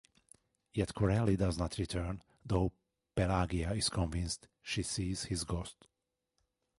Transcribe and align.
Yet 0.73 0.95
Corelli 0.95 1.35
does 1.37 1.59
not 1.59 1.77
return, 1.77 2.23
though 2.43 2.71
Pelagia 3.15 3.73
is 3.73 3.87
convinced 3.87 4.47
she 4.63 4.81
sees 4.81 5.25
his 5.25 5.43
ghost. 5.43 5.85